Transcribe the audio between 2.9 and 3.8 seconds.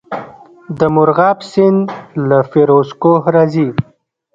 کوه راځي